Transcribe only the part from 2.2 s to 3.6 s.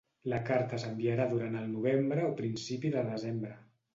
o principi de desembre.